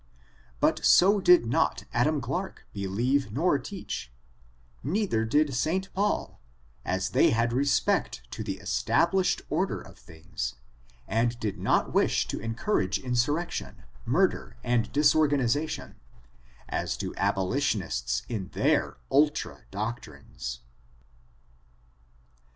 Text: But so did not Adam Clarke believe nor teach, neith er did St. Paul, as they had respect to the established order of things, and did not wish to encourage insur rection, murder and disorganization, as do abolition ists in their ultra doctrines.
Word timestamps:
But 0.59 0.83
so 0.83 1.19
did 1.21 1.45
not 1.45 1.83
Adam 1.93 2.21
Clarke 2.21 2.65
believe 2.73 3.31
nor 3.31 3.59
teach, 3.59 4.11
neith 4.83 5.13
er 5.13 5.25
did 5.25 5.53
St. 5.53 5.93
Paul, 5.93 6.41
as 6.83 7.11
they 7.11 7.29
had 7.29 7.53
respect 7.53 8.23
to 8.31 8.43
the 8.43 8.57
established 8.57 9.43
order 9.51 9.79
of 9.79 9.99
things, 9.99 10.55
and 11.07 11.39
did 11.39 11.59
not 11.59 11.93
wish 11.93 12.27
to 12.29 12.39
encourage 12.39 12.99
insur 12.99 13.45
rection, 13.45 13.75
murder 14.03 14.57
and 14.63 14.91
disorganization, 14.91 15.97
as 16.67 16.97
do 16.97 17.13
abolition 17.15 17.83
ists 17.83 18.23
in 18.27 18.47
their 18.53 18.97
ultra 19.11 19.65
doctrines. 19.69 20.61